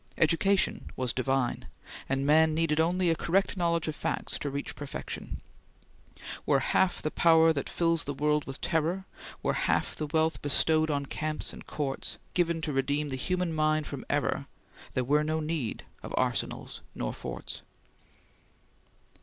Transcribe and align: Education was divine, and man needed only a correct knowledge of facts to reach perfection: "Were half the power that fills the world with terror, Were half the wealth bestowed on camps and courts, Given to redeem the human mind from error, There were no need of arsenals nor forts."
Education 0.17 0.89
was 0.95 1.13
divine, 1.13 1.67
and 2.09 2.25
man 2.25 2.55
needed 2.55 2.79
only 2.79 3.11
a 3.11 3.15
correct 3.15 3.55
knowledge 3.55 3.87
of 3.87 3.95
facts 3.95 4.39
to 4.39 4.49
reach 4.49 4.75
perfection: 4.75 5.41
"Were 6.43 6.57
half 6.59 7.03
the 7.03 7.11
power 7.11 7.53
that 7.53 7.69
fills 7.69 8.03
the 8.05 8.13
world 8.15 8.45
with 8.45 8.59
terror, 8.61 9.05
Were 9.43 9.53
half 9.53 9.93
the 9.95 10.07
wealth 10.07 10.41
bestowed 10.41 10.89
on 10.89 11.05
camps 11.05 11.53
and 11.53 11.67
courts, 11.67 12.17
Given 12.33 12.61
to 12.61 12.73
redeem 12.73 13.09
the 13.09 13.15
human 13.15 13.53
mind 13.53 13.85
from 13.85 14.03
error, 14.09 14.47
There 14.95 15.03
were 15.03 15.23
no 15.23 15.39
need 15.39 15.83
of 16.01 16.15
arsenals 16.17 16.81
nor 16.95 17.13
forts." 17.13 17.61